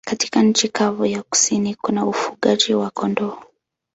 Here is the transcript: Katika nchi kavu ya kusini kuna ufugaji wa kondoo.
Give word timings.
Katika 0.05 0.43
nchi 0.43 0.69
kavu 0.69 1.05
ya 1.05 1.23
kusini 1.23 1.75
kuna 1.75 2.05
ufugaji 2.05 2.73
wa 2.73 2.89
kondoo. 2.89 3.37